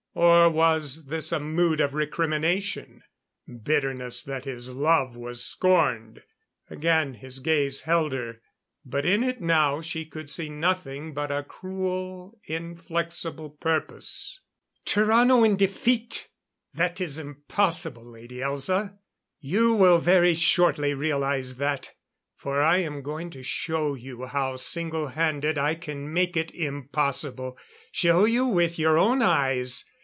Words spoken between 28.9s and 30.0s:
own eyes.